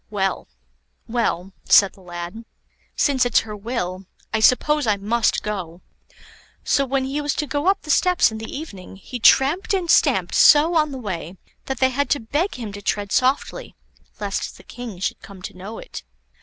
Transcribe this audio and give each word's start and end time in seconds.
"Well, 0.09 0.47
well," 1.07 1.53
said 1.65 1.93
the 1.93 2.01
lad, 2.01 2.43
"since 2.95 3.23
it's 3.23 3.41
her 3.41 3.55
will, 3.55 4.07
I 4.33 4.39
suppose 4.39 4.87
I 4.87 4.97
must 4.97 5.43
go." 5.43 5.81
So, 6.63 6.87
when 6.87 7.03
he 7.05 7.21
was 7.21 7.35
to 7.35 7.45
go 7.45 7.67
up 7.67 7.83
the 7.83 7.91
steps 7.91 8.31
in 8.31 8.39
the 8.39 8.49
evening, 8.51 8.95
he 8.95 9.19
tramped 9.19 9.75
and 9.75 9.91
stamped 9.91 10.33
so 10.33 10.73
on 10.75 10.91
the 10.91 10.97
way, 10.97 11.37
that 11.65 11.77
they 11.79 11.91
had 11.91 12.09
to 12.09 12.19
beg 12.19 12.55
him 12.55 12.73
to 12.73 12.81
tread 12.81 13.11
softly 13.11 13.75
lest 14.19 14.57
the 14.57 14.63
King 14.63 14.97
should 14.97 15.21
come 15.21 15.43
to 15.43 15.55
know 15.55 15.77
it. 15.77 16.01